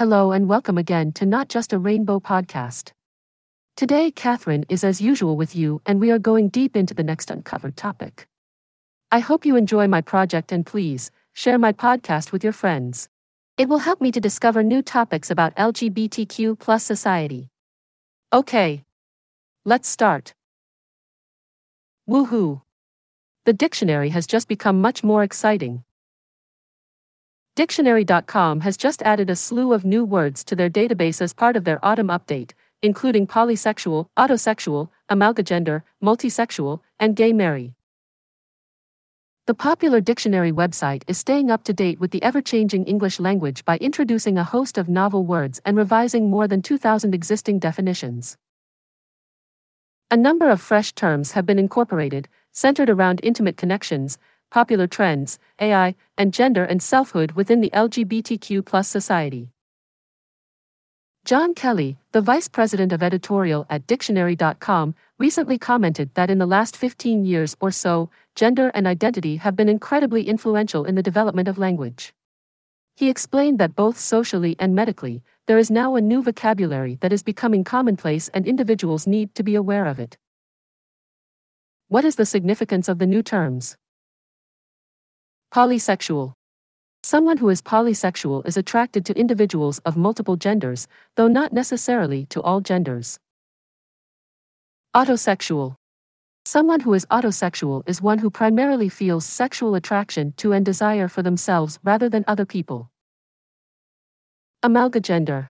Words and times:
Hello 0.00 0.32
and 0.32 0.48
welcome 0.48 0.78
again 0.78 1.12
to 1.12 1.26
Not 1.26 1.50
Just 1.50 1.74
a 1.74 1.78
Rainbow 1.78 2.20
podcast. 2.20 2.92
Today, 3.76 4.10
Catherine 4.10 4.64
is 4.70 4.82
as 4.82 5.02
usual 5.02 5.36
with 5.36 5.54
you, 5.54 5.82
and 5.84 6.00
we 6.00 6.10
are 6.10 6.18
going 6.18 6.48
deep 6.48 6.74
into 6.74 6.94
the 6.94 7.02
next 7.02 7.30
uncovered 7.30 7.76
topic. 7.76 8.26
I 9.12 9.18
hope 9.18 9.44
you 9.44 9.56
enjoy 9.56 9.88
my 9.88 10.00
project 10.00 10.52
and 10.52 10.64
please 10.64 11.10
share 11.34 11.58
my 11.58 11.74
podcast 11.74 12.32
with 12.32 12.42
your 12.42 12.54
friends. 12.54 13.10
It 13.58 13.68
will 13.68 13.80
help 13.80 14.00
me 14.00 14.10
to 14.12 14.22
discover 14.22 14.62
new 14.62 14.80
topics 14.80 15.30
about 15.30 15.54
LGBTQ 15.56 16.58
plus 16.58 16.82
society. 16.82 17.50
Okay. 18.32 18.84
Let's 19.66 19.86
start. 19.86 20.32
Woohoo! 22.08 22.62
The 23.44 23.52
dictionary 23.52 24.08
has 24.08 24.26
just 24.26 24.48
become 24.48 24.80
much 24.80 25.04
more 25.04 25.22
exciting. 25.22 25.84
Dictionary.com 27.56 28.60
has 28.60 28.76
just 28.76 29.02
added 29.02 29.28
a 29.28 29.36
slew 29.36 29.72
of 29.72 29.84
new 29.84 30.04
words 30.04 30.44
to 30.44 30.54
their 30.54 30.70
database 30.70 31.20
as 31.20 31.32
part 31.32 31.56
of 31.56 31.64
their 31.64 31.84
autumn 31.84 32.08
update, 32.08 32.52
including 32.80 33.26
polysexual, 33.26 34.06
autosexual, 34.16 34.88
amalgagender, 35.10 35.82
multisexual, 36.02 36.80
and 36.98 37.16
gay 37.16 37.32
marry. 37.32 37.74
The 39.46 39.54
popular 39.54 40.00
dictionary 40.00 40.52
website 40.52 41.02
is 41.08 41.18
staying 41.18 41.50
up 41.50 41.64
to 41.64 41.72
date 41.72 41.98
with 41.98 42.12
the 42.12 42.22
ever 42.22 42.40
changing 42.40 42.84
English 42.84 43.18
language 43.18 43.64
by 43.64 43.78
introducing 43.78 44.38
a 44.38 44.44
host 44.44 44.78
of 44.78 44.88
novel 44.88 45.24
words 45.24 45.60
and 45.64 45.76
revising 45.76 46.30
more 46.30 46.46
than 46.46 46.62
2,000 46.62 47.12
existing 47.12 47.58
definitions. 47.58 48.36
A 50.08 50.16
number 50.16 50.50
of 50.50 50.60
fresh 50.60 50.92
terms 50.92 51.32
have 51.32 51.46
been 51.46 51.58
incorporated, 51.58 52.28
centered 52.52 52.90
around 52.90 53.20
intimate 53.22 53.56
connections, 53.56 54.18
popular 54.50 54.86
trends, 54.86 55.38
AI, 55.60 55.94
and 56.18 56.34
gender 56.34 56.64
and 56.64 56.82
selfhood 56.82 57.32
within 57.32 57.60
the 57.60 57.70
LGBTQ 57.70 58.84
society. 58.84 59.50
John 61.24 61.54
Kelly, 61.54 61.98
the 62.12 62.22
vice 62.22 62.48
president 62.48 62.92
of 62.92 63.02
editorial 63.02 63.66
at 63.68 63.86
Dictionary.com, 63.86 64.94
recently 65.18 65.58
commented 65.58 66.14
that 66.14 66.30
in 66.30 66.38
the 66.38 66.46
last 66.46 66.76
15 66.76 67.24
years 67.24 67.56
or 67.60 67.70
so, 67.70 68.10
gender 68.34 68.70
and 68.74 68.86
identity 68.86 69.36
have 69.36 69.54
been 69.54 69.68
incredibly 69.68 70.26
influential 70.26 70.84
in 70.84 70.94
the 70.94 71.02
development 71.02 71.46
of 71.46 71.58
language. 71.58 72.14
He 72.96 73.10
explained 73.10 73.58
that 73.58 73.76
both 73.76 73.98
socially 73.98 74.56
and 74.58 74.74
medically, 74.74 75.22
there 75.46 75.58
is 75.58 75.70
now 75.70 75.94
a 75.94 76.00
new 76.00 76.22
vocabulary 76.22 76.96
that 77.00 77.12
is 77.12 77.22
becoming 77.22 77.64
commonplace 77.64 78.28
and 78.28 78.46
individuals 78.46 79.06
need 79.06 79.34
to 79.34 79.42
be 79.42 79.54
aware 79.54 79.86
of 79.86 79.98
it. 79.98 80.16
What 81.88 82.04
is 82.04 82.16
the 82.16 82.26
significance 82.26 82.88
of 82.88 82.98
the 82.98 83.06
new 83.06 83.22
terms? 83.22 83.76
Polysexual. 85.52 86.34
Someone 87.02 87.38
who 87.38 87.48
is 87.48 87.60
polysexual 87.60 88.46
is 88.46 88.56
attracted 88.56 89.04
to 89.06 89.18
individuals 89.18 89.80
of 89.80 89.96
multiple 89.96 90.36
genders, 90.36 90.86
though 91.16 91.26
not 91.26 91.52
necessarily 91.52 92.24
to 92.26 92.40
all 92.40 92.60
genders. 92.60 93.18
Autosexual. 94.94 95.74
Someone 96.44 96.78
who 96.78 96.94
is 96.94 97.04
autosexual 97.06 97.82
is 97.88 98.00
one 98.00 98.18
who 98.20 98.30
primarily 98.30 98.88
feels 98.88 99.26
sexual 99.26 99.74
attraction 99.74 100.34
to 100.36 100.52
and 100.52 100.64
desire 100.64 101.08
for 101.08 101.22
themselves 101.22 101.80
rather 101.82 102.08
than 102.08 102.24
other 102.28 102.46
people. 102.46 102.88
Amalgagender. 104.64 105.48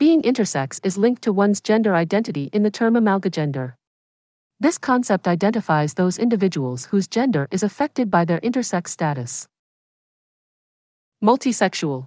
Being 0.00 0.22
intersex 0.22 0.80
is 0.82 0.98
linked 0.98 1.22
to 1.22 1.32
one's 1.32 1.60
gender 1.60 1.94
identity 1.94 2.50
in 2.52 2.64
the 2.64 2.70
term 2.70 2.94
amalgagender. 2.94 3.74
This 4.62 4.76
concept 4.76 5.26
identifies 5.26 5.94
those 5.94 6.18
individuals 6.18 6.84
whose 6.84 7.08
gender 7.08 7.48
is 7.50 7.62
affected 7.62 8.10
by 8.10 8.26
their 8.26 8.40
intersex 8.40 8.88
status. 8.88 9.48
Multisexual. 11.24 12.04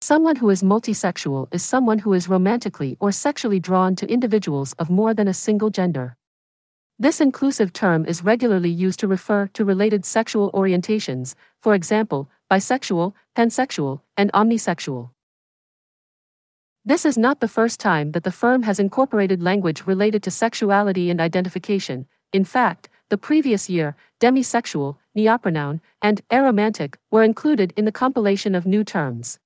Someone 0.00 0.36
who 0.36 0.48
is 0.48 0.62
multisexual 0.62 1.46
is 1.52 1.62
someone 1.62 1.98
who 1.98 2.14
is 2.14 2.26
romantically 2.26 2.96
or 3.00 3.12
sexually 3.12 3.60
drawn 3.60 3.96
to 3.96 4.10
individuals 4.10 4.72
of 4.78 4.88
more 4.88 5.12
than 5.12 5.28
a 5.28 5.34
single 5.34 5.68
gender. 5.68 6.16
This 6.98 7.20
inclusive 7.20 7.74
term 7.74 8.06
is 8.06 8.24
regularly 8.24 8.70
used 8.70 9.00
to 9.00 9.08
refer 9.08 9.48
to 9.48 9.64
related 9.66 10.06
sexual 10.06 10.50
orientations, 10.52 11.34
for 11.60 11.74
example, 11.74 12.30
bisexual, 12.50 13.12
pansexual, 13.36 14.00
and 14.16 14.32
omnisexual. 14.32 15.10
This 16.86 17.06
is 17.06 17.16
not 17.16 17.40
the 17.40 17.48
first 17.48 17.80
time 17.80 18.12
that 18.12 18.24
the 18.24 18.30
firm 18.30 18.64
has 18.64 18.78
incorporated 18.78 19.42
language 19.42 19.86
related 19.86 20.22
to 20.24 20.30
sexuality 20.30 21.08
and 21.08 21.18
identification. 21.18 22.06
In 22.30 22.44
fact, 22.44 22.90
the 23.08 23.16
previous 23.16 23.70
year, 23.70 23.96
demisexual, 24.20 24.96
neopronoun, 25.16 25.80
and 26.02 26.20
aromantic 26.30 26.96
were 27.10 27.22
included 27.22 27.72
in 27.74 27.86
the 27.86 27.92
compilation 27.92 28.54
of 28.54 28.66
new 28.66 28.84
terms. 28.84 29.38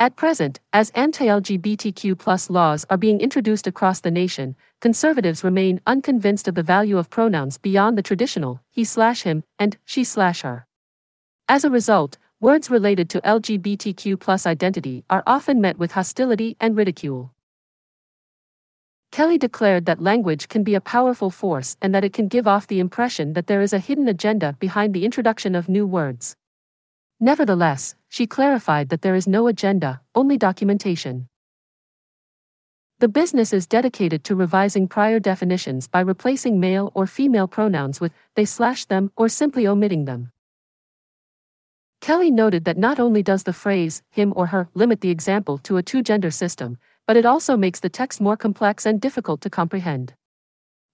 At 0.00 0.16
present, 0.16 0.58
as 0.72 0.90
anti 0.90 1.26
LGBTQ 1.26 2.50
laws 2.50 2.84
are 2.90 2.96
being 2.96 3.20
introduced 3.20 3.68
across 3.68 4.00
the 4.00 4.10
nation, 4.10 4.56
conservatives 4.80 5.44
remain 5.44 5.80
unconvinced 5.86 6.48
of 6.48 6.56
the 6.56 6.64
value 6.64 6.98
of 6.98 7.10
pronouns 7.10 7.58
beyond 7.58 7.96
the 7.96 8.02
traditional 8.02 8.60
he 8.70 8.82
slash 8.82 9.22
him 9.22 9.44
and 9.56 9.76
she 9.84 10.02
slash 10.02 10.40
her. 10.40 10.66
As 11.48 11.64
a 11.64 11.70
result, 11.70 12.18
words 12.40 12.70
related 12.70 13.10
to 13.10 13.20
LGBTQ 13.20 14.46
identity 14.46 15.04
are 15.10 15.22
often 15.26 15.60
met 15.60 15.76
with 15.76 15.92
hostility 15.92 16.56
and 16.58 16.74
ridicule. 16.74 17.34
Kelly 19.12 19.36
declared 19.36 19.84
that 19.84 20.00
language 20.00 20.48
can 20.48 20.64
be 20.64 20.74
a 20.74 20.80
powerful 20.80 21.30
force 21.30 21.76
and 21.82 21.94
that 21.94 22.02
it 22.02 22.14
can 22.14 22.28
give 22.28 22.48
off 22.48 22.66
the 22.66 22.80
impression 22.80 23.34
that 23.34 23.46
there 23.46 23.60
is 23.60 23.74
a 23.74 23.78
hidden 23.78 24.08
agenda 24.08 24.56
behind 24.58 24.94
the 24.94 25.04
introduction 25.04 25.54
of 25.54 25.68
new 25.68 25.86
words. 25.86 26.34
Nevertheless, 27.18 27.94
she 28.08 28.26
clarified 28.26 28.88
that 28.88 29.02
there 29.02 29.14
is 29.14 29.28
no 29.28 29.46
agenda, 29.46 30.00
only 30.14 30.38
documentation. 30.38 31.28
The 33.00 33.08
business 33.08 33.52
is 33.52 33.66
dedicated 33.66 34.24
to 34.24 34.34
revising 34.34 34.88
prior 34.88 35.20
definitions 35.20 35.88
by 35.88 36.00
replacing 36.00 36.58
male 36.58 36.90
or 36.94 37.06
female 37.06 37.48
pronouns 37.48 38.00
with 38.00 38.12
they 38.34 38.46
slash 38.46 38.86
them 38.86 39.12
or 39.14 39.28
simply 39.28 39.66
omitting 39.66 40.06
them. 40.06 40.32
Kelly 42.00 42.30
noted 42.30 42.64
that 42.64 42.78
not 42.78 42.98
only 42.98 43.22
does 43.22 43.42
the 43.42 43.52
phrase, 43.52 44.02
him 44.10 44.32
or 44.34 44.46
her, 44.46 44.68
limit 44.72 45.02
the 45.02 45.10
example 45.10 45.58
to 45.58 45.76
a 45.76 45.82
two 45.82 46.02
gender 46.02 46.30
system, 46.30 46.78
but 47.06 47.16
it 47.16 47.26
also 47.26 47.58
makes 47.58 47.80
the 47.80 47.90
text 47.90 48.22
more 48.22 48.38
complex 48.38 48.86
and 48.86 49.00
difficult 49.00 49.42
to 49.42 49.50
comprehend. 49.50 50.14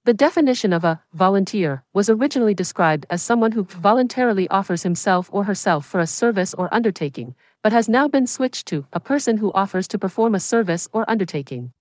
The 0.04 0.14
definition 0.14 0.72
of 0.72 0.84
a 0.84 1.02
volunteer 1.12 1.84
was 1.92 2.10
originally 2.10 2.54
described 2.54 3.06
as 3.08 3.22
someone 3.22 3.52
who 3.52 3.64
voluntarily 3.64 4.48
offers 4.48 4.82
himself 4.82 5.28
or 5.32 5.44
herself 5.44 5.86
for 5.86 6.00
a 6.00 6.06
service 6.06 6.54
or 6.54 6.72
undertaking, 6.74 7.36
but 7.62 7.72
has 7.72 7.88
now 7.88 8.08
been 8.08 8.26
switched 8.26 8.66
to 8.66 8.86
a 8.92 9.00
person 9.00 9.36
who 9.36 9.52
offers 9.52 9.86
to 9.88 9.98
perform 9.98 10.34
a 10.34 10.40
service 10.40 10.88
or 10.92 11.08
undertaking. 11.08 11.72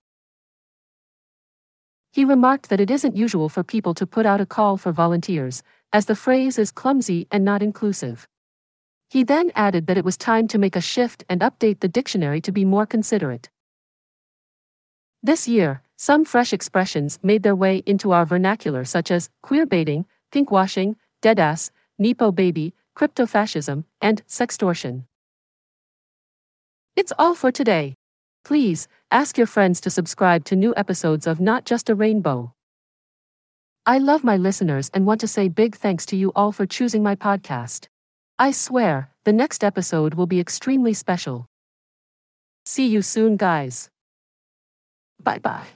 He 2.12 2.24
remarked 2.24 2.68
that 2.68 2.80
it 2.80 2.90
isn't 2.90 3.16
usual 3.16 3.48
for 3.48 3.62
people 3.62 3.94
to 3.94 4.06
put 4.06 4.24
out 4.24 4.40
a 4.40 4.46
call 4.46 4.76
for 4.76 4.92
volunteers, 4.92 5.62
as 5.92 6.06
the 6.06 6.16
phrase 6.16 6.58
is 6.58 6.70
clumsy 6.70 7.26
and 7.30 7.44
not 7.44 7.62
inclusive. 7.62 8.26
He 9.08 9.22
then 9.22 9.52
added 9.54 9.86
that 9.86 9.96
it 9.96 10.04
was 10.04 10.16
time 10.16 10.48
to 10.48 10.58
make 10.58 10.76
a 10.76 10.80
shift 10.80 11.24
and 11.28 11.40
update 11.40 11.80
the 11.80 11.88
dictionary 11.88 12.40
to 12.40 12.52
be 12.52 12.64
more 12.64 12.86
considerate. 12.86 13.48
This 15.22 15.46
year, 15.48 15.82
some 15.96 16.24
fresh 16.24 16.52
expressions 16.52 17.18
made 17.22 17.42
their 17.42 17.56
way 17.56 17.82
into 17.86 18.12
our 18.12 18.26
vernacular, 18.26 18.84
such 18.84 19.10
as 19.10 19.30
queerbaiting, 19.44 20.04
pinkwashing, 20.32 20.96
deadass, 21.22 21.70
Nepo 21.98 22.30
baby, 22.30 22.74
cryptofascism, 22.96 23.84
and 24.02 24.22
sextortion. 24.26 25.04
It's 26.94 27.12
all 27.18 27.34
for 27.34 27.50
today. 27.50 27.94
Please 28.44 28.88
ask 29.10 29.38
your 29.38 29.46
friends 29.46 29.80
to 29.80 29.90
subscribe 29.90 30.44
to 30.44 30.56
new 30.56 30.74
episodes 30.76 31.26
of 31.26 31.40
Not 31.40 31.64
Just 31.64 31.88
a 31.88 31.94
Rainbow. 31.94 32.52
I 33.86 33.98
love 33.98 34.24
my 34.24 34.36
listeners 34.36 34.90
and 34.92 35.06
want 35.06 35.20
to 35.20 35.28
say 35.28 35.48
big 35.48 35.76
thanks 35.76 36.04
to 36.06 36.16
you 36.16 36.32
all 36.34 36.52
for 36.52 36.66
choosing 36.66 37.02
my 37.02 37.16
podcast. 37.16 37.88
I 38.38 38.50
swear, 38.50 39.10
the 39.24 39.32
next 39.32 39.64
episode 39.64 40.14
will 40.14 40.26
be 40.26 40.40
extremely 40.40 40.92
special. 40.94 41.46
See 42.66 42.86
you 42.86 43.00
soon, 43.02 43.36
guys. 43.36 43.88
Bye 45.22 45.38
bye. 45.38 45.75